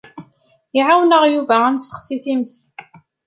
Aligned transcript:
Iɛawen-aɣ 0.77 1.23
Yuba 1.33 1.55
ad 1.67 1.73
nessexsi 1.75 2.17
times. 2.23 2.53